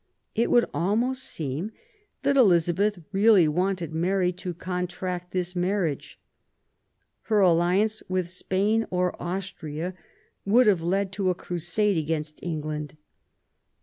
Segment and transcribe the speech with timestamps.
[0.33, 1.71] It would almost seem
[2.23, 6.19] that Elizabeth really wished Mary to contract this marriage.
[7.25, 9.93] Her alliance with Spain or Austria
[10.43, 12.97] would have led to .a crusade against England.